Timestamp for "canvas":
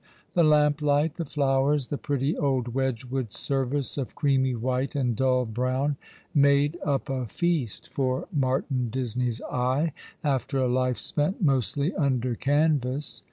12.33-13.19